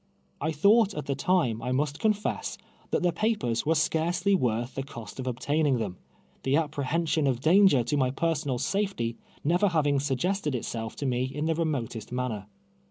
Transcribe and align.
I 0.41 0.51
thought 0.51 0.95
at 0.95 1.05
the 1.05 1.13
time, 1.13 1.61
I 1.61 1.71
must 1.71 1.99
confess, 1.99 2.57
that 2.89 3.03
the 3.03 3.11
papers 3.11 3.67
were 3.67 3.75
scarcely 3.75 4.33
worth 4.33 4.73
the 4.73 4.81
cost 4.81 5.19
of 5.19 5.27
obtaining 5.27 5.77
them— 5.77 5.97
the 6.41 6.55
apprehension 6.57 7.27
of 7.27 7.39
danger 7.39 7.83
to 7.83 7.97
my 7.97 8.09
personal 8.09 8.57
safety 8.57 9.15
never 9.43 9.67
having 9.67 9.99
suggested 9.99 10.55
itself 10.55 10.95
to 10.95 11.05
mo 11.05 11.17
in 11.17 11.45
the 11.45 11.53
remotest 11.53 12.11
manner. 12.11 12.47